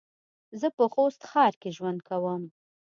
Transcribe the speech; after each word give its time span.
زه 0.59 0.67
په 0.77 0.83
خوست 0.93 1.21
ښار 1.29 1.53
کې 1.61 1.69
ژوند 1.77 1.99
کوم 2.09 2.43